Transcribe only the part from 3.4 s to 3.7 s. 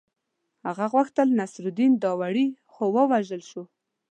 شو.